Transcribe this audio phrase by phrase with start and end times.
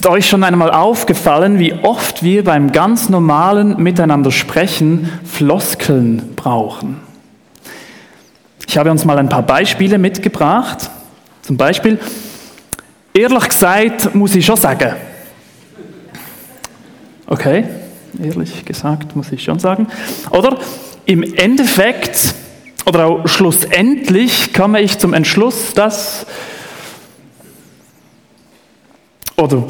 [0.00, 6.96] Ist euch schon einmal aufgefallen, wie oft wir beim ganz normalen Miteinander sprechen Floskeln brauchen?
[8.66, 10.88] Ich habe uns mal ein paar Beispiele mitgebracht.
[11.42, 11.98] Zum Beispiel,
[13.12, 14.96] ehrlich gesagt muss ich schon sagen.
[17.26, 17.66] Okay,
[18.24, 19.86] ehrlich gesagt muss ich schon sagen.
[20.30, 20.56] Oder
[21.04, 22.34] im Endeffekt
[22.86, 26.24] oder auch schlussendlich komme ich zum Entschluss, dass
[29.40, 29.64] oder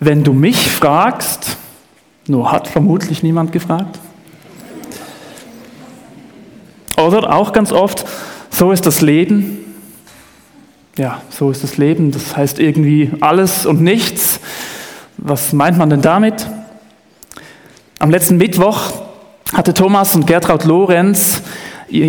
[0.00, 1.56] wenn du mich fragst,
[2.26, 3.98] nur hat vermutlich niemand gefragt.
[6.96, 8.04] Oder auch ganz oft,
[8.50, 9.58] so ist das Leben.
[10.98, 12.10] Ja, so ist das Leben.
[12.10, 14.40] Das heißt irgendwie alles und nichts.
[15.16, 16.46] Was meint man denn damit?
[17.98, 18.92] Am letzten Mittwoch
[19.54, 21.42] hatte Thomas und Gertraud Lorenz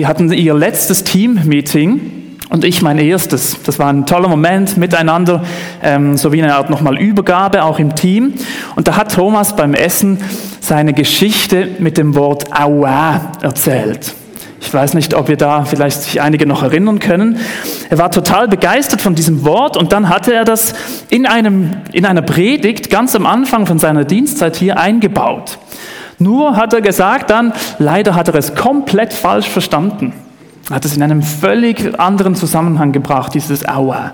[0.04, 2.23] hatten ihr letztes Team-Meeting
[2.54, 3.58] und ich mein erstes.
[3.66, 5.44] Das war ein toller Moment miteinander,
[5.82, 8.36] ähm, so wie eine Art nochmal Übergabe, auch im Team.
[8.76, 10.20] Und da hat Thomas beim Essen
[10.60, 14.14] seine Geschichte mit dem Wort Aua erzählt.
[14.62, 17.40] Ich weiß nicht, ob wir da vielleicht sich einige noch erinnern können.
[17.90, 20.76] Er war total begeistert von diesem Wort und dann hatte er das
[21.10, 25.58] in, einem, in einer Predigt ganz am Anfang von seiner Dienstzeit hier eingebaut.
[26.20, 30.14] Nur hat er gesagt dann, leider hat er es komplett falsch verstanden.
[30.70, 34.14] Hat es in einem völlig anderen Zusammenhang gebracht, dieses Aua.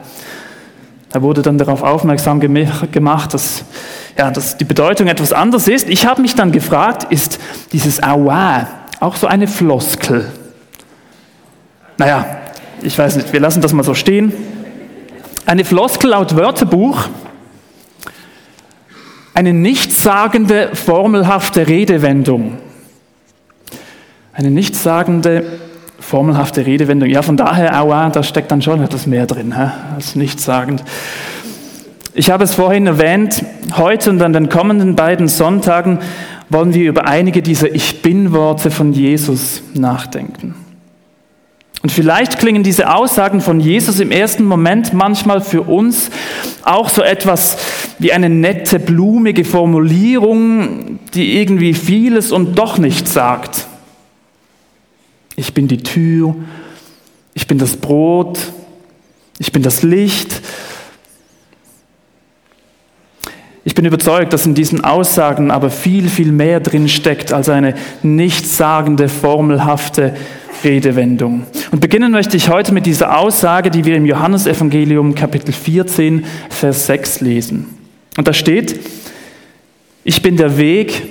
[1.12, 3.64] Da wurde dann darauf aufmerksam gemacht, dass,
[4.18, 5.90] ja, dass die Bedeutung etwas anders ist.
[5.90, 7.40] Ich habe mich dann gefragt, ist
[7.72, 8.68] dieses Aua
[9.00, 10.32] auch so eine Floskel?
[11.98, 12.26] Naja,
[12.82, 14.34] ich weiß nicht, wir lassen das mal so stehen.
[15.46, 17.08] Eine Floskel laut Wörterbuch,
[19.34, 22.58] eine nichtssagende, formelhafte Redewendung.
[24.34, 25.44] Eine nichtssagende,
[26.00, 27.10] formelhafte Redewendung.
[27.10, 29.72] Ja, von daher, aua, da steckt dann schon etwas mehr drin, hä?
[29.96, 30.84] als nichtssagend.
[32.14, 33.46] Ich habe es vorhin erwähnt,
[33.78, 36.00] heute und an den kommenden beiden Sonntagen
[36.50, 40.56] wollen wir über einige dieser Ich bin-Worte von Jesus nachdenken.
[41.82, 46.10] Und vielleicht klingen diese Aussagen von Jesus im ersten Moment manchmal für uns
[46.64, 47.58] auch so etwas
[48.00, 53.68] wie eine nette, blumige Formulierung, die irgendwie vieles und doch nichts sagt.
[55.40, 56.36] Ich bin die Tür,
[57.34, 58.40] ich bin das Brot,
[59.38, 60.42] ich bin das Licht.
[63.64, 67.76] Ich bin überzeugt, dass in diesen Aussagen aber viel, viel mehr drin steckt als eine
[68.04, 70.14] nichtssagende, formelhafte
[70.66, 71.46] Redewendung.
[71.72, 76.88] Und beginnen möchte ich heute mit dieser Aussage, die wir im Johannesevangelium Kapitel 14, Vers
[76.88, 77.78] 6 lesen.
[78.18, 78.78] Und da steht,
[80.04, 81.02] ich bin der Weg,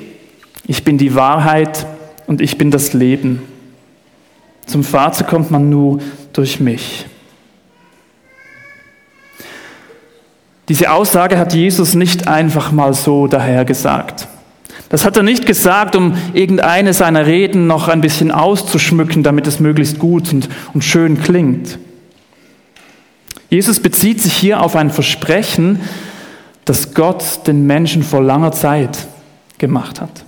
[0.66, 1.86] ich bin die Wahrheit
[2.26, 3.40] und ich bin das Leben.
[4.68, 5.98] Zum Vater kommt man nur
[6.32, 7.06] durch mich.
[10.68, 14.28] Diese Aussage hat Jesus nicht einfach mal so dahergesagt.
[14.90, 19.58] Das hat er nicht gesagt, um irgendeine seiner Reden noch ein bisschen auszuschmücken, damit es
[19.58, 21.78] möglichst gut und, und schön klingt.
[23.48, 25.80] Jesus bezieht sich hier auf ein Versprechen,
[26.66, 29.08] das Gott den Menschen vor langer Zeit
[29.56, 30.24] gemacht hat.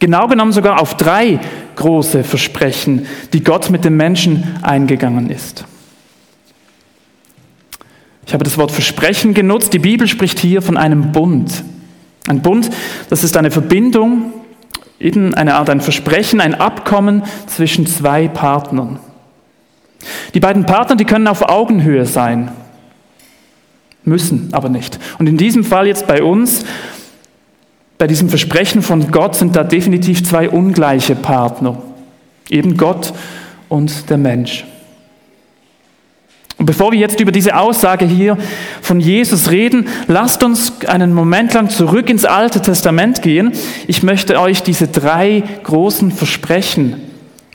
[0.00, 1.38] Genau genommen sogar auf drei
[1.76, 5.64] große Versprechen, die Gott mit dem Menschen eingegangen ist.
[8.26, 9.72] Ich habe das Wort Versprechen genutzt.
[9.72, 11.64] Die Bibel spricht hier von einem Bund.
[12.28, 12.70] Ein Bund,
[13.10, 14.32] das ist eine Verbindung,
[14.98, 19.00] eben eine Art ein Versprechen, ein Abkommen zwischen zwei Partnern.
[20.32, 22.52] Die beiden Partner, die können auf Augenhöhe sein,
[24.04, 24.98] müssen aber nicht.
[25.18, 26.64] Und in diesem Fall jetzt bei uns
[28.00, 31.82] bei diesem Versprechen von Gott sind da definitiv zwei ungleiche Partner.
[32.48, 33.12] Eben Gott
[33.68, 34.64] und der Mensch.
[36.56, 38.38] Und bevor wir jetzt über diese Aussage hier
[38.80, 43.52] von Jesus reden, lasst uns einen Moment lang zurück ins Alte Testament gehen.
[43.86, 47.02] Ich möchte euch diese drei großen Versprechen,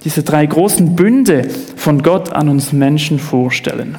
[0.04, 3.98] diese drei großen Bünde von Gott an uns Menschen vorstellen.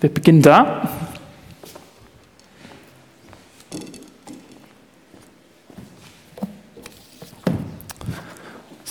[0.00, 1.09] Wir beginnen da.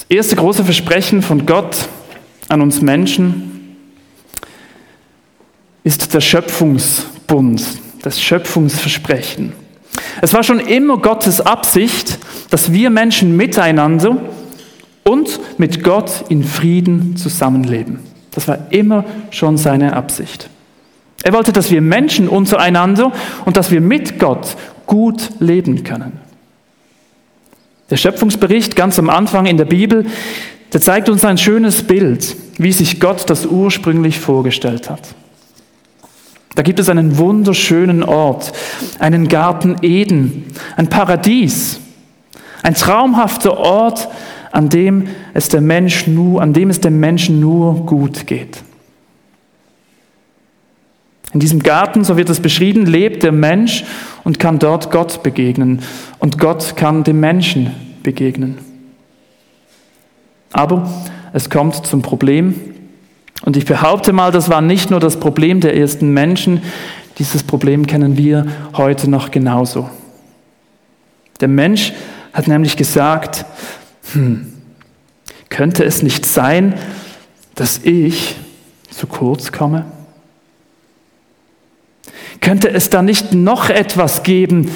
[0.09, 1.87] Erste große Versprechen von Gott
[2.47, 3.77] an uns Menschen
[5.83, 7.63] ist der Schöpfungsbund,
[8.01, 9.53] das Schöpfungsversprechen.
[10.21, 12.17] Es war schon immer Gottes Absicht,
[12.49, 14.17] dass wir Menschen miteinander
[15.03, 17.99] und mit Gott in Frieden zusammenleben.
[18.31, 20.49] Das war immer schon seine Absicht.
[21.23, 23.11] Er wollte, dass wir Menschen untereinander
[23.45, 24.55] und dass wir mit Gott
[24.85, 26.28] gut leben können.
[27.89, 30.05] Der Schöpfungsbericht ganz am Anfang in der Bibel,
[30.73, 35.15] der zeigt uns ein schönes Bild, wie sich Gott das ursprünglich vorgestellt hat.
[36.55, 38.51] Da gibt es einen wunderschönen Ort,
[38.99, 40.45] einen Garten Eden,
[40.75, 41.79] ein Paradies,
[42.63, 44.07] ein traumhafter Ort,
[44.51, 48.63] an dem es der Mensch nur, an dem es dem Menschen nur gut geht.
[51.33, 53.83] In diesem Garten, so wird es beschrieben, lebt der Mensch
[54.23, 55.81] und kann dort Gott begegnen.
[56.17, 57.71] Und Gott kann dem Menschen
[58.01, 58.57] begegnen.
[60.51, 60.89] Aber
[61.33, 62.55] es kommt zum Problem.
[63.43, 66.61] Und ich behaupte mal, das war nicht nur das Problem der ersten Menschen.
[67.19, 69.89] Dieses Problem kennen wir heute noch genauso.
[71.39, 71.93] Der Mensch
[72.33, 73.45] hat nämlich gesagt,
[74.13, 74.53] hm,
[75.49, 76.73] könnte es nicht sein,
[77.55, 78.35] dass ich
[78.89, 79.85] zu kurz komme?
[82.41, 84.71] Könnte es da nicht noch etwas geben,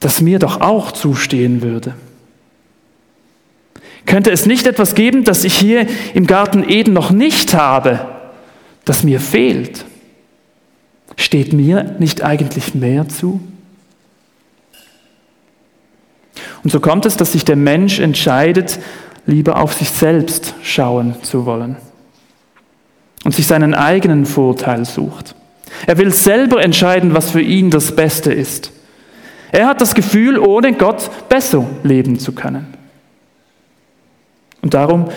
[0.00, 1.94] das mir doch auch zustehen würde?
[4.06, 8.06] Könnte es nicht etwas geben, das ich hier im Garten Eden noch nicht habe,
[8.84, 9.84] das mir fehlt?
[11.16, 13.40] Steht mir nicht eigentlich mehr zu?
[16.62, 18.78] Und so kommt es, dass sich der Mensch entscheidet,
[19.26, 21.76] lieber auf sich selbst schauen zu wollen
[23.24, 25.34] und sich seinen eigenen Vorteil sucht.
[25.86, 28.72] Er will selber entscheiden, was für ihn das Beste ist.
[29.52, 32.66] Er hat das Gefühl, ohne Gott besser leben zu können.
[34.62, 35.10] Und darum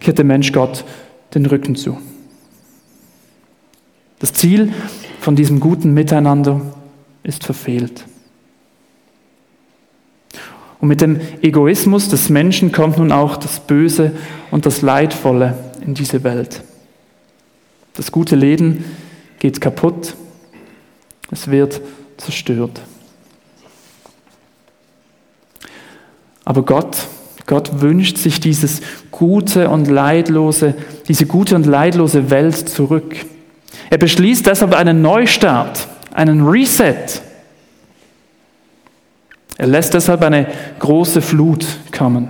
[0.00, 0.84] kehrt der Mensch Gott
[1.34, 1.98] den Rücken zu.
[4.20, 4.72] Das Ziel
[5.20, 6.60] von diesem guten Miteinander
[7.24, 8.04] ist verfehlt.
[10.80, 14.12] Und mit dem Egoismus des Menschen kommt nun auch das Böse
[14.50, 16.62] und das Leidvolle in diese Welt.
[17.94, 18.84] Das gute Leben
[19.38, 20.14] geht kaputt,
[21.30, 21.80] es wird
[22.16, 22.80] zerstört.
[26.44, 26.96] Aber Gott,
[27.46, 30.74] Gott wünscht sich dieses gute und leidlose,
[31.08, 33.16] diese gute und leidlose Welt zurück.
[33.90, 37.22] Er beschließt deshalb einen Neustart, einen Reset.
[39.56, 40.48] Er lässt deshalb eine
[40.78, 41.66] große Flut
[41.96, 42.28] kommen,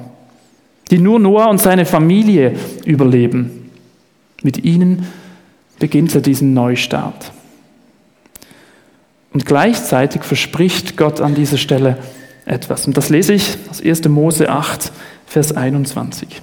[0.91, 2.55] die nur Noah und seine Familie
[2.85, 3.71] überleben.
[4.43, 5.07] Mit ihnen
[5.79, 7.33] beginnt er diesen Neustart.
[9.33, 11.99] Und gleichzeitig verspricht Gott an dieser Stelle
[12.45, 12.87] etwas.
[12.87, 14.09] Und das lese ich aus 1.
[14.09, 14.93] Mose 8,
[15.27, 16.43] Vers 21.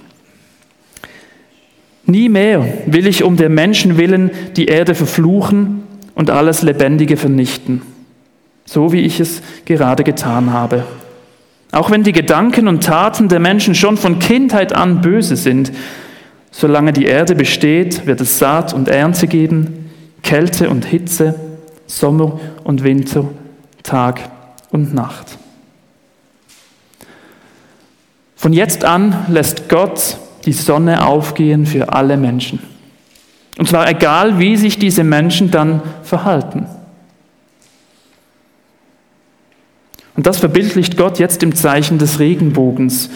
[2.05, 5.83] Nie mehr will ich um der Menschen willen die Erde verfluchen
[6.15, 7.81] und alles Lebendige vernichten
[8.71, 10.85] so wie ich es gerade getan habe.
[11.71, 15.71] Auch wenn die Gedanken und Taten der Menschen schon von Kindheit an böse sind,
[16.51, 19.89] solange die Erde besteht, wird es Saat und Ernte geben,
[20.21, 21.39] Kälte und Hitze,
[21.87, 23.25] Sommer und Winter,
[23.83, 24.21] Tag
[24.69, 25.37] und Nacht.
[28.35, 32.59] Von jetzt an lässt Gott die Sonne aufgehen für alle Menschen.
[33.57, 36.65] Und zwar egal, wie sich diese Menschen dann verhalten.
[40.15, 43.09] Und das verbildlicht Gott jetzt im Zeichen des Regenbogens.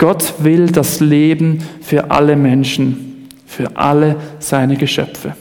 [0.00, 5.34] Gott will das Leben für alle Menschen, für alle seine Geschöpfe.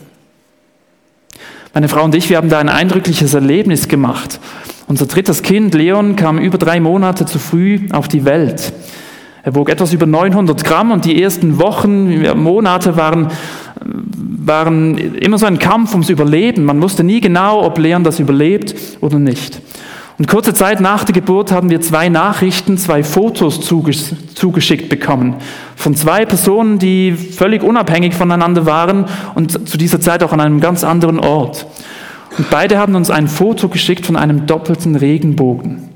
[1.73, 4.41] Meine Frau und ich, wir haben da ein eindrückliches Erlebnis gemacht.
[4.88, 8.73] Unser drittes Kind, Leon, kam über drei Monate zu früh auf die Welt.
[9.44, 13.29] Er wog etwas über 900 Gramm und die ersten Wochen, Monate waren,
[13.79, 16.65] waren immer so ein Kampf ums Überleben.
[16.65, 19.61] Man wusste nie genau, ob Leon das überlebt oder nicht.
[20.19, 25.35] Und kurze Zeit nach der Geburt haben wir zwei Nachrichten, zwei Fotos zugeschickt bekommen
[25.78, 30.59] von zwei Personen, die völlig unabhängig voneinander waren und zu dieser Zeit auch an einem
[30.59, 31.66] ganz anderen Ort.
[32.38, 35.88] Und beide haben uns ein Foto geschickt von einem doppelten Regenbogen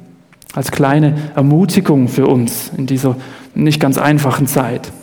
[0.53, 3.17] als kleine Ermutigung für uns in dieser
[3.55, 4.93] nicht ganz einfachen Zeit.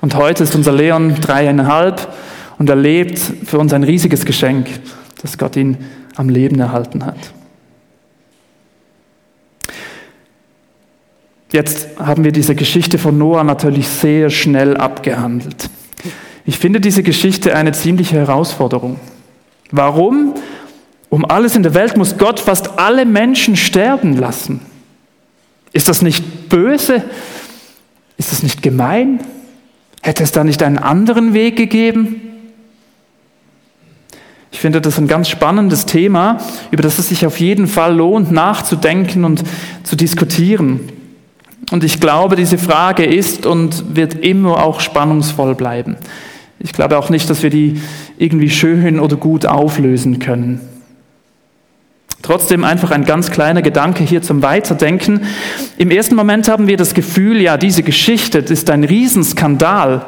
[0.00, 2.08] Und heute ist unser Leon dreieinhalb
[2.58, 4.66] und er lebt für uns ein riesiges Geschenk,
[5.20, 5.76] dass Gott ihn
[6.16, 7.18] am Leben erhalten hat.
[11.50, 15.70] Jetzt haben wir diese Geschichte von Noah natürlich sehr schnell abgehandelt.
[16.44, 18.98] Ich finde diese Geschichte eine ziemliche Herausforderung.
[19.70, 20.34] Warum?
[21.10, 24.60] Um alles in der Welt muss Gott fast alle Menschen sterben lassen.
[25.72, 27.02] Ist das nicht böse?
[28.18, 29.20] Ist das nicht gemein?
[30.02, 32.20] Hätte es da nicht einen anderen Weg gegeben?
[34.50, 36.38] Ich finde das ein ganz spannendes Thema,
[36.70, 39.44] über das es sich auf jeden Fall lohnt, nachzudenken und
[39.82, 40.97] zu diskutieren.
[41.70, 45.96] Und ich glaube, diese Frage ist und wird immer auch spannungsvoll bleiben.
[46.60, 47.80] Ich glaube auch nicht, dass wir die
[48.16, 50.60] irgendwie schön oder gut auflösen können.
[52.22, 55.20] Trotzdem einfach ein ganz kleiner Gedanke hier zum Weiterdenken.
[55.76, 60.04] Im ersten Moment haben wir das Gefühl, ja, diese Geschichte ist ein Riesenskandal.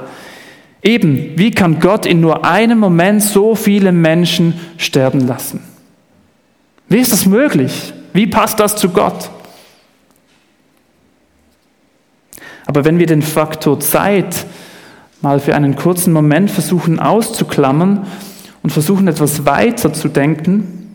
[0.82, 5.62] Eben, wie kann Gott in nur einem Moment so viele Menschen sterben lassen?
[6.88, 7.92] Wie ist das möglich?
[8.12, 9.30] Wie passt das zu Gott?
[12.70, 14.46] Aber wenn wir den Faktor Zeit
[15.22, 18.06] mal für einen kurzen Moment versuchen auszuklammern
[18.62, 20.94] und versuchen etwas weiter zu denken,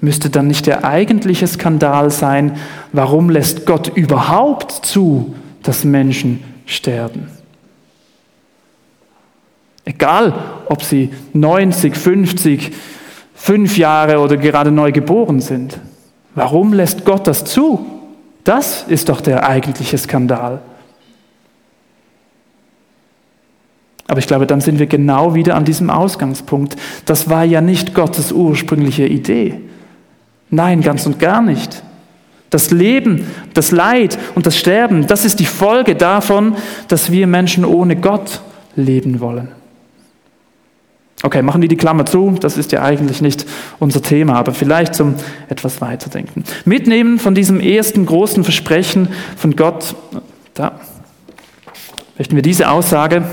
[0.00, 2.56] müsste dann nicht der eigentliche Skandal sein,
[2.90, 7.28] warum lässt Gott überhaupt zu, dass Menschen sterben?
[9.84, 10.34] Egal,
[10.68, 12.72] ob sie 90, 50,
[13.36, 15.78] fünf Jahre oder gerade neu geboren sind.
[16.34, 17.95] Warum lässt Gott das zu?
[18.46, 20.60] Das ist doch der eigentliche Skandal.
[24.06, 26.76] Aber ich glaube, dann sind wir genau wieder an diesem Ausgangspunkt.
[27.06, 29.60] Das war ja nicht Gottes ursprüngliche Idee.
[30.48, 31.82] Nein, ganz und gar nicht.
[32.50, 36.54] Das Leben, das Leid und das Sterben, das ist die Folge davon,
[36.86, 38.42] dass wir Menschen ohne Gott
[38.76, 39.48] leben wollen.
[41.22, 43.46] Okay, machen wir die Klammer zu, das ist ja eigentlich nicht
[43.78, 45.14] unser Thema, aber vielleicht zum
[45.48, 46.44] etwas weiterdenken.
[46.64, 49.96] Mitnehmen von diesem ersten großen Versprechen von Gott,
[50.54, 50.78] da
[52.18, 53.24] möchten wir diese Aussage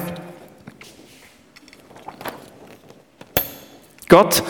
[4.13, 4.43] Gott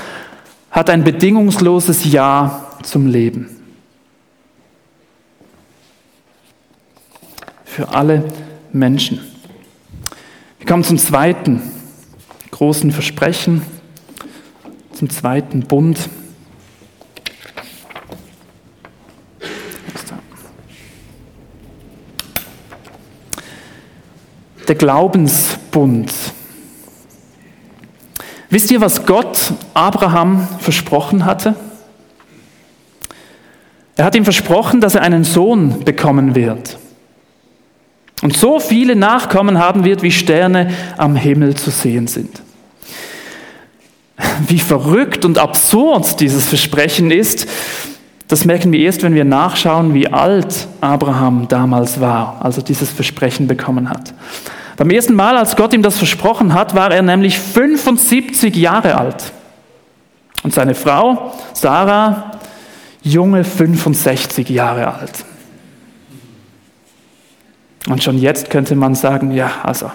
[0.71, 3.49] hat ein bedingungsloses Ja zum Leben.
[7.63, 8.25] Für alle
[8.73, 9.21] Menschen.
[10.57, 11.61] Wir kommen zum zweiten
[12.53, 13.63] großen Versprechen,
[14.93, 16.07] zum zweiten Bund.
[24.67, 26.13] Der Glaubensbund.
[28.51, 31.55] Wisst ihr, was Gott Abraham versprochen hatte?
[33.95, 36.77] Er hat ihm versprochen, dass er einen Sohn bekommen wird
[38.22, 42.41] und so viele Nachkommen haben wird, wie Sterne am Himmel zu sehen sind.
[44.48, 47.48] Wie verrückt und absurd dieses Versprechen ist,
[48.27, 52.89] das merken wir erst, wenn wir nachschauen, wie alt Abraham damals war, als er dieses
[52.89, 54.13] Versprechen bekommen hat.
[54.77, 59.32] Beim ersten Mal, als Gott ihm das versprochen hat, war er nämlich 75 Jahre alt.
[60.43, 62.32] Und seine Frau, Sarah,
[63.03, 65.25] junge 65 Jahre alt.
[67.87, 69.91] Und schon jetzt könnte man sagen, ja, also,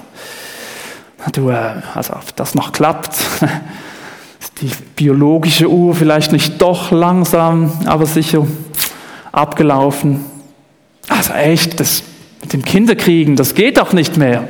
[1.33, 7.73] du, äh, also, ob das noch klappt, ist die biologische Uhr vielleicht nicht doch langsam,
[7.87, 8.47] aber sicher
[9.33, 10.25] abgelaufen.
[11.09, 12.03] Also echt, das
[12.41, 14.47] mit dem Kinderkriegen, das geht doch nicht mehr.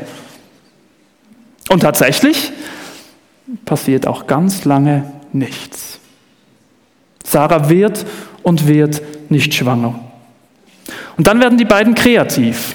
[1.69, 2.53] Und tatsächlich
[3.65, 5.99] passiert auch ganz lange nichts.
[7.25, 8.05] Sarah wird
[8.43, 9.99] und wird nicht schwanger.
[11.17, 12.75] Und dann werden die beiden kreativ,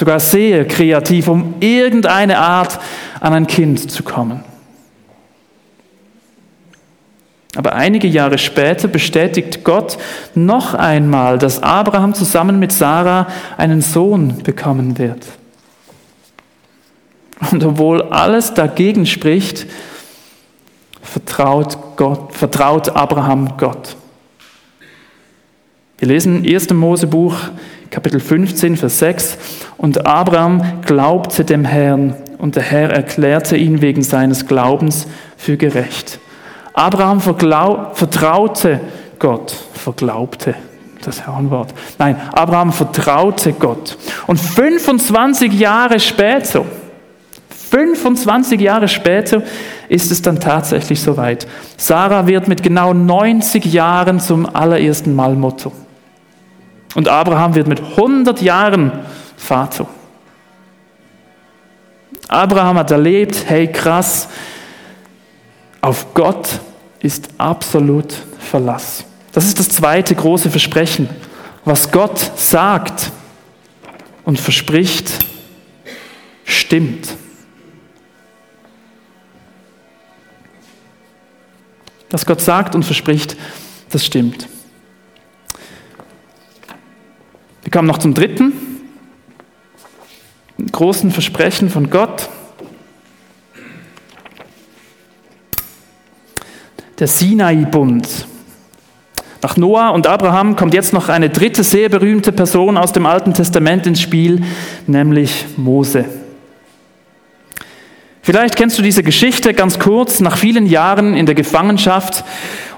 [0.00, 2.80] sogar sehr kreativ, um irgendeine Art
[3.20, 4.42] an ein Kind zu kommen.
[7.54, 9.98] Aber einige Jahre später bestätigt Gott
[10.34, 13.26] noch einmal, dass Abraham zusammen mit Sarah
[13.58, 15.26] einen Sohn bekommen wird.
[17.50, 19.66] Und obwohl alles dagegen spricht,
[21.02, 23.96] vertraut, Gott, vertraut Abraham Gott.
[25.98, 26.70] Wir lesen 1.
[26.70, 27.34] Mosebuch,
[27.90, 29.38] Kapitel 15, Vers 6.
[29.76, 35.06] Und Abraham glaubte dem Herrn, und der Herr erklärte ihn wegen seines Glaubens
[35.36, 36.20] für gerecht.
[36.72, 38.80] Abraham vertraute
[39.18, 40.54] Gott, verglaubte,
[41.04, 41.74] das Herrenwort.
[41.98, 43.98] Nein, Abraham vertraute Gott.
[44.26, 46.64] Und 25 Jahre später,
[47.70, 49.42] 25 Jahre später
[49.88, 51.46] ist es dann tatsächlich soweit.
[51.76, 55.72] Sarah wird mit genau 90 Jahren zum allerersten Mal Mutter.
[56.94, 58.92] Und Abraham wird mit 100 Jahren
[59.36, 59.86] Vater.
[62.28, 64.28] Abraham hat erlebt, hey krass,
[65.80, 66.60] auf Gott
[67.00, 69.04] ist absolut Verlass.
[69.32, 71.08] Das ist das zweite große Versprechen.
[71.64, 73.10] Was Gott sagt
[74.24, 75.24] und verspricht,
[76.44, 77.08] stimmt.
[82.10, 83.36] Was Gott sagt und verspricht,
[83.90, 84.48] das stimmt.
[87.70, 88.52] Wir kommen noch zum dritten
[90.72, 92.28] großen Versprechen von Gott.
[96.98, 98.26] Der Sinai-Bund.
[99.40, 103.34] Nach Noah und Abraham kommt jetzt noch eine dritte sehr berühmte Person aus dem Alten
[103.34, 104.42] Testament ins Spiel,
[104.88, 106.06] nämlich Mose.
[108.22, 110.18] Vielleicht kennst du diese Geschichte ganz kurz.
[110.18, 112.24] Nach vielen Jahren in der Gefangenschaft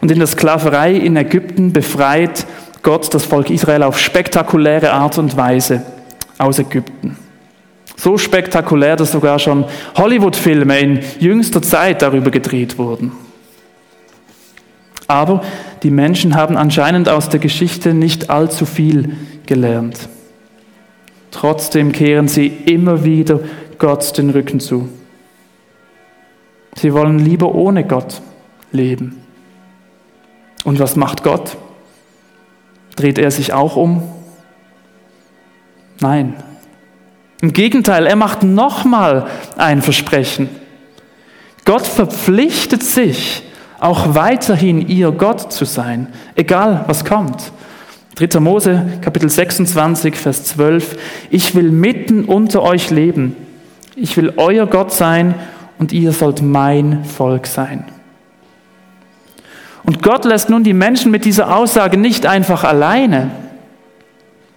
[0.03, 2.45] und in der Sklaverei in Ägypten befreit
[2.83, 5.83] Gott das Volk Israel auf spektakuläre Art und Weise
[6.39, 7.17] aus Ägypten.
[7.97, 9.65] So spektakulär, dass sogar schon
[9.97, 13.13] Hollywood-Filme in jüngster Zeit darüber gedreht wurden.
[15.07, 15.43] Aber
[15.83, 20.09] die Menschen haben anscheinend aus der Geschichte nicht allzu viel gelernt.
[21.31, 23.41] Trotzdem kehren sie immer wieder
[23.79, 24.89] Gott den Rücken zu.
[26.77, 28.23] Sie wollen lieber ohne Gott
[28.71, 29.23] leben.
[30.65, 31.57] Und was macht Gott?
[32.97, 34.03] Dreht er sich auch um?
[36.01, 36.35] Nein.
[37.41, 40.49] Im Gegenteil, er macht nochmal ein Versprechen.
[41.65, 43.43] Gott verpflichtet sich,
[43.79, 47.53] auch weiterhin ihr Gott zu sein, egal was kommt.
[48.15, 48.41] 3.
[48.41, 50.97] Mose, Kapitel 26, Vers 12.
[51.31, 53.37] Ich will mitten unter euch leben.
[53.97, 55.35] Ich will euer Gott sein
[55.79, 57.87] und ihr sollt mein Volk sein.
[59.85, 63.31] Und Gott lässt nun die Menschen mit dieser Aussage nicht einfach alleine.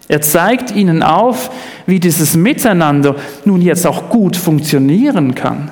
[0.07, 1.49] Er zeigt ihnen auf,
[1.87, 5.71] wie dieses Miteinander nun jetzt auch gut funktionieren kann.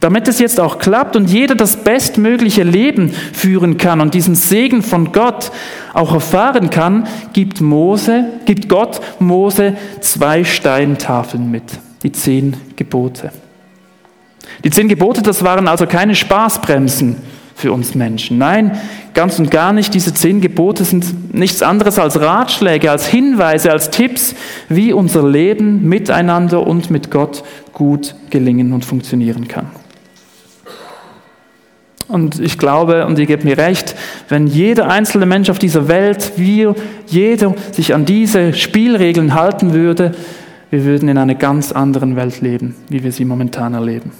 [0.00, 4.82] Damit es jetzt auch klappt und jeder das bestmögliche Leben führen kann und diesen Segen
[4.82, 5.52] von Gott
[5.92, 11.64] auch erfahren kann, gibt Mose, gibt Gott Mose zwei Steintafeln mit,
[12.02, 13.32] die zehn Gebote.
[14.64, 17.16] Die zehn Gebote, das waren also keine Spaßbremsen
[17.54, 18.38] für uns Menschen.
[18.38, 18.78] Nein,
[19.14, 19.94] ganz und gar nicht.
[19.94, 24.34] Diese zehn Gebote sind nichts anderes als Ratschläge, als Hinweise, als Tipps,
[24.68, 29.66] wie unser Leben miteinander und mit Gott gut gelingen und funktionieren kann.
[32.08, 33.94] Und ich glaube, und ihr gebt mir recht,
[34.28, 36.74] wenn jeder einzelne Mensch auf dieser Welt, wir,
[37.06, 40.12] jeder sich an diese Spielregeln halten würde,
[40.70, 44.10] wir würden in einer ganz anderen Welt leben, wie wir sie momentan erleben.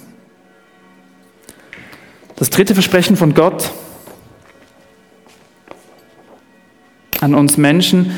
[2.35, 3.71] Das dritte Versprechen von Gott
[7.21, 8.11] an uns Menschen,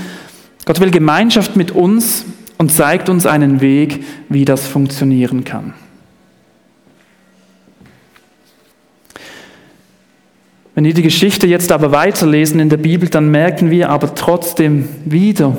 [0.65, 2.25] Gott will Gemeinschaft mit uns
[2.57, 5.74] und zeigt uns einen Weg, wie das funktionieren kann.
[10.74, 14.89] Wenn wir die Geschichte jetzt aber weiterlesen in der Bibel, dann merken wir aber trotzdem
[15.05, 15.57] wieder,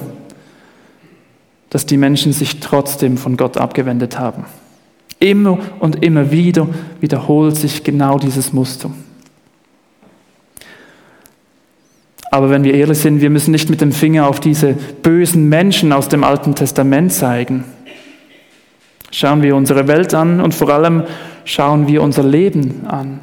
[1.71, 4.45] dass die Menschen sich trotzdem von Gott abgewendet haben.
[5.19, 6.69] Immer und immer wieder
[7.01, 8.91] wiederholt sich genau dieses Muster.
[12.31, 15.93] Aber wenn wir ehrlich sind, wir müssen nicht mit dem Finger auf diese bösen Menschen
[15.93, 17.65] aus dem Alten Testament zeigen.
[19.11, 21.05] Schauen wir unsere Welt an und vor allem
[21.45, 23.21] schauen wir unser Leben an.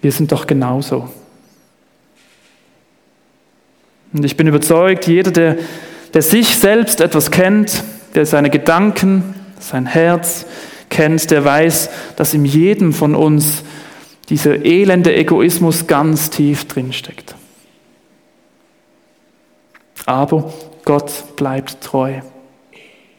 [0.00, 1.08] Wir sind doch genauso.
[4.12, 5.56] Und ich bin überzeugt, jeder, der,
[6.14, 7.82] der sich selbst etwas kennt,
[8.14, 10.46] der seine Gedanken, sein Herz
[10.88, 13.62] kennt, der weiß, dass in jedem von uns
[14.28, 17.34] dieser elende Egoismus ganz tief drinsteckt.
[20.04, 20.52] Aber
[20.84, 22.20] Gott bleibt treu.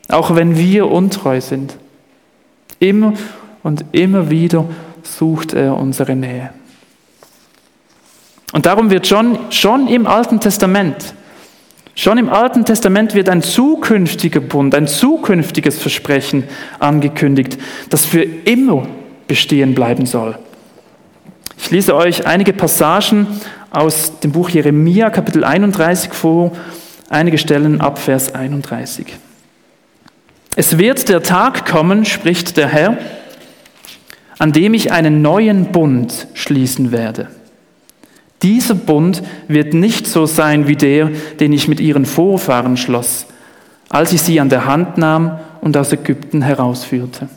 [0.09, 1.77] Auch wenn wir untreu sind.
[2.79, 3.13] Immer
[3.63, 4.65] und immer wieder
[5.03, 6.51] sucht er unsere Nähe.
[8.53, 11.13] Und darum wird schon, schon im Alten Testament,
[11.97, 16.43] schon im Alten Testament wird ein zukünftiger Bund, ein zukünftiges Versprechen
[16.79, 17.57] angekündigt,
[17.89, 18.87] das für immer
[19.27, 20.37] bestehen bleiben soll.
[21.57, 23.27] Ich lese euch einige Passagen
[23.71, 26.51] aus dem Buch Jeremia, Kapitel 31 vor,
[27.09, 29.07] einige Stellen ab Vers 31.
[30.55, 32.97] Es wird der Tag kommen, spricht der Herr,
[34.37, 37.27] an dem ich einen neuen Bund schließen werde
[38.41, 43.25] dieser Bund wird nicht so sein wie der, den ich mit ihren Vorfahren schloss,
[43.89, 47.29] als ich sie an der Hand nahm und aus Ägypten herausführte.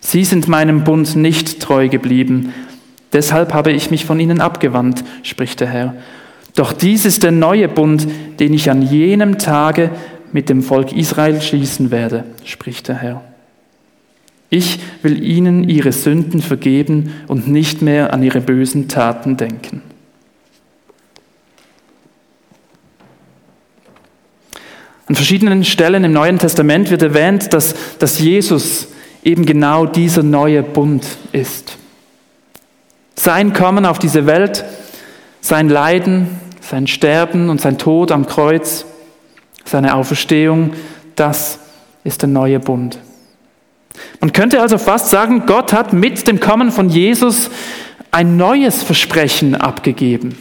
[0.00, 2.52] Sie sind meinem Bund nicht treu geblieben,
[3.12, 5.94] deshalb habe ich mich von ihnen abgewandt, spricht der Herr.
[6.54, 8.06] Doch dies ist der neue Bund,
[8.40, 9.90] den ich an jenem Tage
[10.32, 13.22] mit dem Volk Israel schließen werde, spricht der Herr.
[14.54, 19.80] Ich will ihnen ihre Sünden vergeben und nicht mehr an ihre bösen Taten denken.
[25.06, 28.88] An verschiedenen Stellen im Neuen Testament wird erwähnt, dass, dass Jesus
[29.24, 31.78] eben genau dieser neue Bund ist.
[33.14, 34.66] Sein Kommen auf diese Welt,
[35.40, 36.28] sein Leiden,
[36.60, 38.84] sein Sterben und sein Tod am Kreuz,
[39.64, 40.74] seine Auferstehung,
[41.16, 41.58] das
[42.04, 42.98] ist der neue Bund.
[44.20, 47.50] Man könnte also fast sagen, Gott hat mit dem Kommen von Jesus
[48.10, 50.36] ein neues Versprechen abgegeben.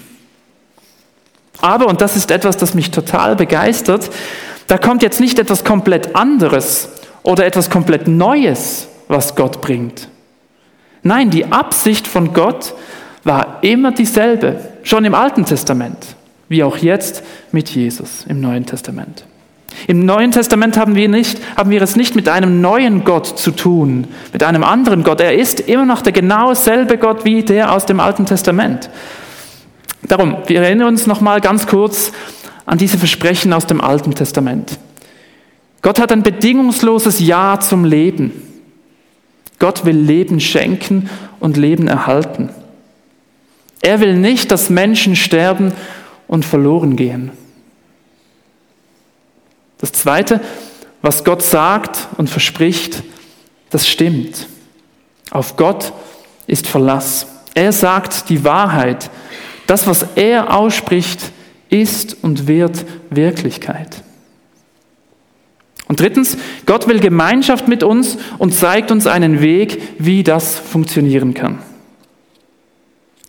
[1.62, 4.10] Aber, und das ist etwas, das mich total begeistert,
[4.68, 6.90] da kommt jetzt nicht etwas komplett anderes
[7.24, 10.08] oder etwas komplett Neues, was Gott bringt.
[11.04, 12.74] Nein, die Absicht von Gott
[13.24, 16.16] war immer dieselbe, schon im Alten Testament,
[16.50, 19.26] wie auch jetzt mit Jesus im Neuen Testament.
[19.88, 23.52] Im Neuen Testament haben wir, nicht, haben wir es nicht mit einem neuen Gott zu
[23.52, 25.22] tun, mit einem anderen Gott.
[25.22, 28.90] Er ist immer noch der genau selbe Gott wie der aus dem Alten Testament.
[30.04, 32.12] Darum, wir erinnern uns nochmal ganz kurz
[32.66, 34.78] an diese Versprechen aus dem Alten Testament.
[35.82, 38.32] Gott hat ein bedingungsloses Ja zum Leben.
[39.58, 42.50] Gott will Leben schenken und Leben erhalten.
[43.82, 45.74] Er will nicht, dass Menschen sterben
[46.28, 47.32] und verloren gehen.
[49.82, 50.40] Das Zweite,
[51.02, 53.04] was Gott sagt und verspricht,
[53.72, 54.48] das stimmt.
[55.32, 55.92] Auf Gott
[56.48, 57.26] ist Verlass.
[57.56, 59.10] Er sagt die Wahrheit.
[59.68, 61.32] Das, was er ausspricht,
[61.70, 64.04] ist und wird Wirklichkeit.
[65.88, 71.34] Und drittens, Gott will Gemeinschaft mit uns und zeigt uns einen Weg, wie das funktionieren
[71.34, 71.60] kann.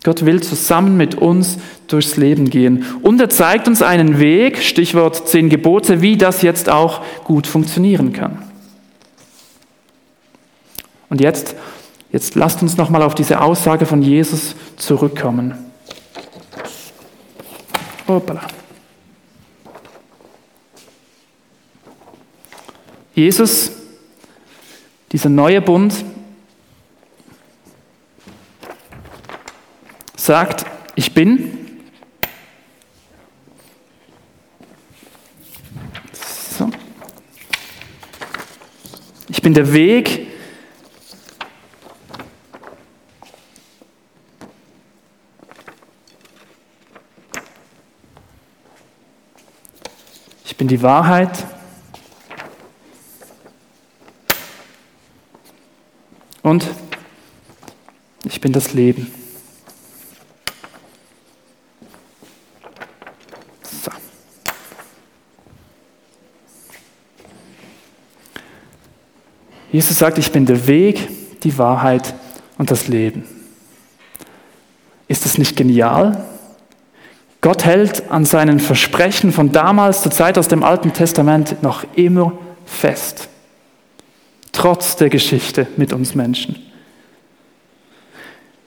[0.04, 2.84] Gott will zusammen mit uns durchs Leben gehen.
[3.02, 8.12] Und er zeigt uns einen Weg, Stichwort zehn Gebote, wie das jetzt auch gut funktionieren
[8.12, 8.42] kann.
[11.08, 11.54] Und jetzt,
[12.10, 15.54] jetzt lasst uns nochmal auf diese Aussage von Jesus zurückkommen.
[18.08, 18.40] Hoppala.
[23.14, 23.72] Jesus,
[25.12, 25.94] dieser neue Bund,
[30.22, 31.80] sagt, ich bin.
[36.12, 36.70] So.
[39.28, 40.28] Ich bin der Weg.
[50.44, 51.44] Ich bin die Wahrheit.
[56.42, 56.64] Und
[58.24, 59.21] ich bin das Leben.
[69.72, 71.08] Jesus sagt, ich bin der Weg,
[71.42, 72.14] die Wahrheit
[72.58, 73.24] und das Leben.
[75.08, 76.24] Ist das nicht genial?
[77.40, 82.34] Gott hält an seinen Versprechen von damals zur Zeit aus dem Alten Testament noch immer
[82.66, 83.28] fest.
[84.52, 86.56] Trotz der Geschichte mit uns Menschen.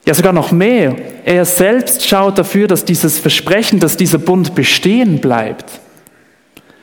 [0.06, 0.96] Ja, sogar noch mehr.
[1.24, 5.80] Er selbst schaut dafür, dass dieses Versprechen, dass dieser Bund bestehen bleibt.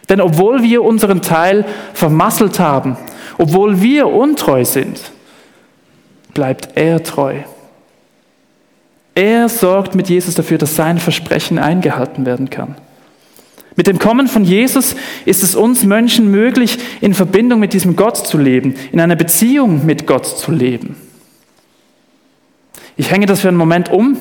[0.08, 2.96] Denn obwohl wir unseren Teil vermasselt haben,
[3.38, 5.00] obwohl wir untreu sind,
[6.34, 7.36] bleibt er treu.
[9.14, 12.76] Er sorgt mit Jesus dafür, dass sein Versprechen eingehalten werden kann.
[13.76, 18.16] Mit dem Kommen von Jesus ist es uns Menschen möglich, in Verbindung mit diesem Gott
[18.16, 20.96] zu leben, in einer Beziehung mit Gott zu leben.
[22.96, 24.18] Ich hänge das für einen Moment um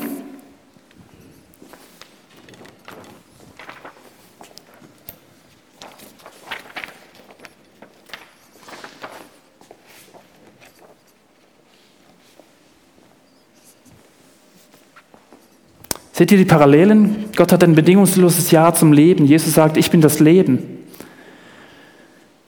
[16.12, 17.24] Seht ihr die Parallelen?
[17.36, 19.24] Gott hat ein bedingungsloses Ja zum Leben.
[19.24, 20.58] Jesus sagt, ich bin das Leben.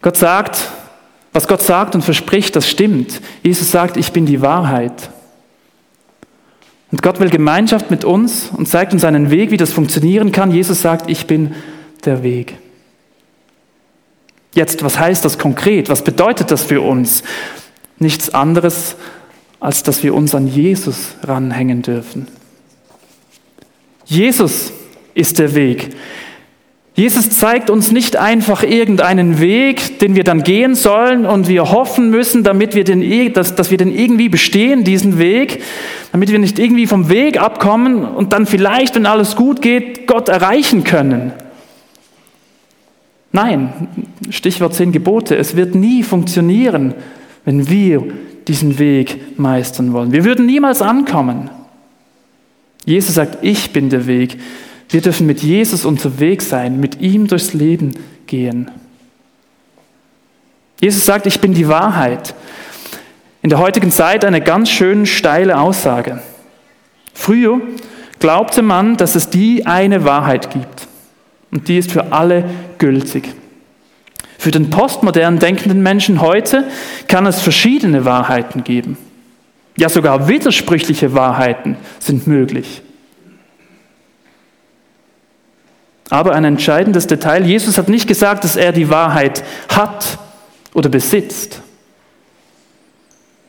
[0.03, 0.69] Gott sagt,
[1.33, 3.21] was Gott sagt und verspricht, das stimmt.
[3.43, 5.11] Jesus sagt, ich bin die Wahrheit.
[6.93, 10.53] Und Gott will Gemeinschaft mit uns und zeigt uns einen Weg, wie das funktionieren kann.
[10.53, 11.55] Jesus sagt, ich bin
[12.05, 12.57] der Weg.
[14.53, 15.89] Jetzt, was heißt das konkret?
[15.89, 17.25] Was bedeutet das für uns?
[17.99, 18.95] Nichts anderes,
[19.59, 22.29] als dass wir uns an Jesus ranhängen dürfen.
[24.05, 24.73] Jesus
[25.15, 25.91] ist der Weg.
[26.97, 32.09] Jesus zeigt uns nicht einfach irgendeinen Weg, den wir dann gehen sollen und wir hoffen
[32.11, 35.61] müssen, damit wir den, dass, dass wir den irgendwie bestehen, diesen Weg,
[36.13, 40.29] damit wir nicht irgendwie vom Weg abkommen und dann vielleicht, wenn alles gut geht, Gott
[40.29, 41.33] erreichen können.
[43.33, 43.89] Nein,
[44.31, 46.95] Stichwort zehn Gebote, es wird nie funktionieren,
[47.45, 48.05] wenn wir
[48.47, 50.13] diesen Weg meistern wollen.
[50.13, 51.51] Wir würden niemals ankommen.
[52.85, 54.39] Jesus sagt, ich bin der Weg.
[54.89, 57.95] Wir dürfen mit Jesus unterwegs sein, mit ihm durchs Leben
[58.27, 58.71] gehen.
[60.81, 62.35] Jesus sagt, ich bin die Wahrheit.
[63.43, 66.23] In der heutigen Zeit eine ganz schön steile Aussage.
[67.15, 67.61] Früher
[68.19, 70.89] glaubte man, dass es die eine Wahrheit gibt.
[71.51, 72.45] Und die ist für alle
[72.79, 73.35] gültig.
[74.39, 76.69] Für den postmodern denkenden Menschen heute
[77.09, 78.99] kann es verschiedene Wahrheiten geben.
[79.77, 82.83] Ja, sogar widersprüchliche Wahrheiten sind möglich.
[86.11, 90.19] Aber ein entscheidendes Detail, Jesus hat nicht gesagt, dass er die Wahrheit hat
[90.75, 91.61] oder besitzt.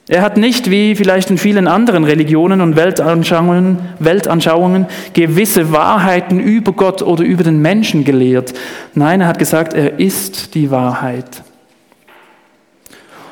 [0.08, 6.74] Er hat nicht, wie vielleicht in vielen anderen Religionen und Weltanschauungen, Weltanschauungen, gewisse Wahrheiten über
[6.74, 8.54] Gott oder über den Menschen gelehrt.
[8.94, 11.44] Nein, er hat gesagt, er ist die Wahrheit.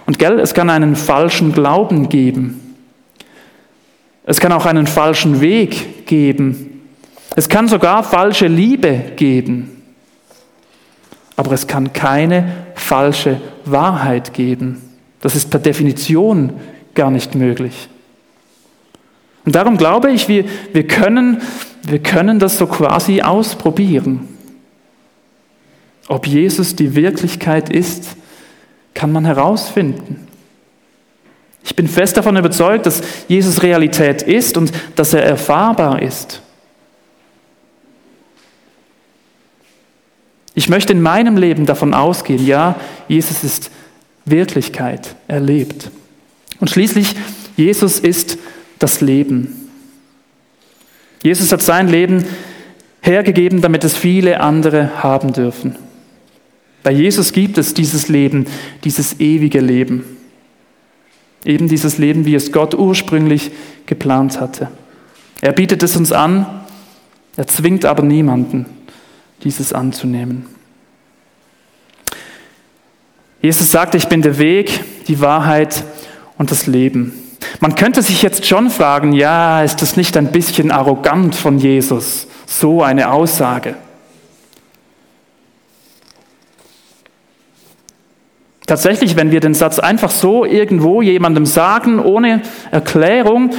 [0.08, 2.63] Und gell, es kann einen falschen Glauben geben.
[4.26, 6.82] Es kann auch einen falschen Weg geben.
[7.36, 9.82] Es kann sogar falsche Liebe geben.
[11.36, 14.82] Aber es kann keine falsche Wahrheit geben.
[15.20, 16.54] Das ist per Definition
[16.94, 17.90] gar nicht möglich.
[19.46, 21.42] Und darum glaube ich, wir, wir, können,
[21.84, 24.28] wir können das so quasi ausprobieren.
[26.08, 28.16] Ob Jesus die Wirklichkeit ist,
[28.94, 30.28] kann man herausfinden.
[31.64, 36.42] Ich bin fest davon überzeugt, dass Jesus Realität ist und dass er erfahrbar ist.
[40.56, 42.76] Ich möchte in meinem Leben davon ausgehen, ja,
[43.08, 43.72] Jesus ist
[44.26, 45.90] Wirklichkeit, er lebt.
[46.60, 47.16] Und schließlich,
[47.58, 48.38] Jesus ist
[48.80, 49.70] das Leben.
[51.24, 52.26] Jesus hat sein Leben
[53.02, 55.76] hergegeben, damit es viele andere haben dürfen.
[56.84, 58.46] Bei Jesus gibt es dieses Leben,
[58.84, 60.13] dieses ewige Leben.
[61.46, 63.52] Eben dieses Leben, wie es Gott ursprünglich
[63.86, 64.70] geplant hatte.
[65.42, 66.46] Er bietet es uns an,
[67.36, 68.66] er zwingt aber niemanden,
[69.44, 70.46] dieses anzunehmen.
[73.42, 75.84] Jesus sagt, ich bin der Weg, die Wahrheit
[76.38, 77.14] und das Leben.
[77.60, 82.28] Man könnte sich jetzt schon fragen, ja, ist das nicht ein bisschen arrogant von Jesus,
[82.46, 83.76] so eine Aussage?
[88.66, 93.52] Tatsächlich, wenn wir den Satz einfach so irgendwo jemandem sagen, ohne Erklärung,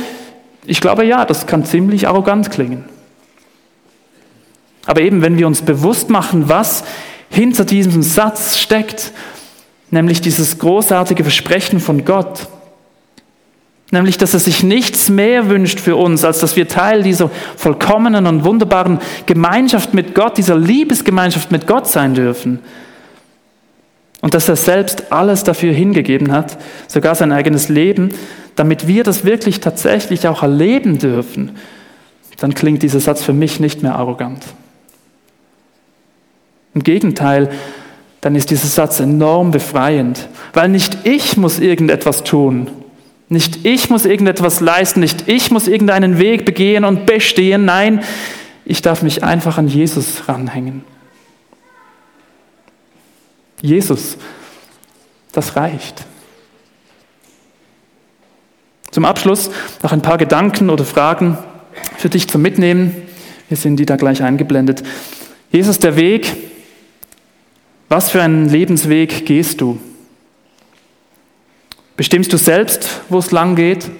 [0.64, 2.85] ich glaube ja, das kann ziemlich arrogant klingen.
[4.87, 6.85] Aber eben, wenn wir uns bewusst machen, was
[7.31, 9.12] hinter diesem Satz steckt,
[9.90, 12.49] nämlich dieses großartige Versprechen von Gott,
[13.90, 18.27] nämlich dass er sich nichts mehr wünscht für uns, als dass wir Teil dieser vollkommenen
[18.27, 22.61] und wunderbaren Gemeinschaft mit Gott, dieser Liebesgemeinschaft mit Gott sein dürfen,
[24.24, 26.56] und dass er selbst alles dafür hingegeben hat,
[26.88, 28.08] sogar sein eigenes Leben,
[28.56, 31.50] damit wir das wirklich tatsächlich auch erleben dürfen,
[32.38, 34.42] dann klingt dieser Satz für mich nicht mehr arrogant.
[36.72, 37.50] Im Gegenteil,
[38.22, 42.70] dann ist dieser Satz enorm befreiend, weil nicht ich muss irgendetwas tun,
[43.28, 48.02] nicht ich muss irgendetwas leisten, nicht ich muss irgendeinen Weg begehen und bestehen, nein,
[48.64, 50.82] ich darf mich einfach an Jesus ranhängen.
[53.64, 54.18] Jesus,
[55.33, 56.05] das reicht.
[58.90, 59.50] Zum Abschluss
[59.83, 61.38] noch ein paar Gedanken oder Fragen
[61.96, 62.94] für dich zum Mitnehmen.
[63.48, 64.83] Wir sind die da gleich eingeblendet.
[65.50, 66.37] Jesus, der Weg.
[67.88, 69.81] Was für einen Lebensweg gehst du?
[71.96, 73.90] Bestimmst du selbst, wo es lang geht?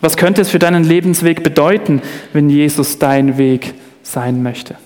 [0.00, 2.00] Was könnte es für deinen Lebensweg bedeuten,
[2.32, 4.76] wenn Jesus dein Weg sein möchte?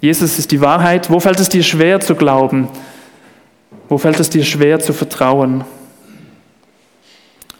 [0.00, 1.10] Jesus ist die Wahrheit.
[1.10, 2.68] Wo fällt es dir schwer zu glauben?
[3.88, 5.64] Wo fällt es dir schwer zu vertrauen?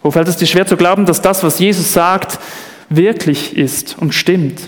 [0.03, 2.39] Wo fällt es dir schwer zu glauben, dass das, was Jesus sagt,
[2.89, 4.61] wirklich ist und stimmt?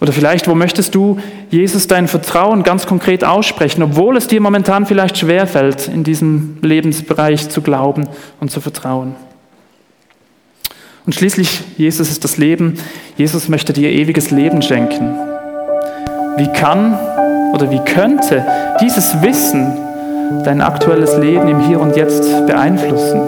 [0.00, 4.84] Oder vielleicht, wo möchtest du Jesus dein Vertrauen ganz konkret aussprechen, obwohl es dir momentan
[4.84, 8.08] vielleicht schwer fällt, in diesem Lebensbereich zu glauben
[8.40, 9.14] und zu vertrauen?
[11.06, 12.78] Und schließlich, Jesus ist das Leben.
[13.16, 15.31] Jesus möchte dir ewiges Leben schenken.
[16.36, 16.98] Wie kann
[17.52, 18.44] oder wie könnte
[18.80, 19.66] dieses Wissen
[20.44, 23.20] dein aktuelles Leben im Hier und Jetzt beeinflussen?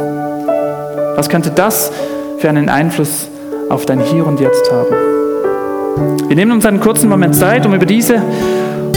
[1.16, 1.92] Was könnte das
[2.38, 3.28] für einen Einfluss
[3.68, 6.28] auf dein Hier und Jetzt haben?
[6.28, 8.22] Wir nehmen uns einen kurzen Moment Zeit, um über diese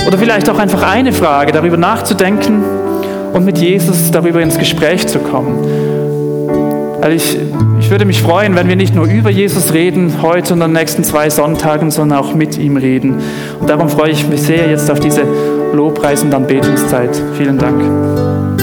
[0.08, 2.64] oder vielleicht auch einfach eine Frage darüber nachzudenken
[3.34, 6.98] und mit Jesus darüber ins Gespräch zu kommen.
[7.02, 7.38] Weil ich,
[7.88, 10.82] ich würde mich freuen, wenn wir nicht nur über Jesus reden, heute und an den
[10.82, 13.22] nächsten zwei Sonntagen, sondern auch mit ihm reden.
[13.62, 15.24] Und darum freue ich mich sehr jetzt auf diese
[15.74, 17.16] Lobpreis- und Anbetungszeit.
[17.38, 18.57] Vielen Dank.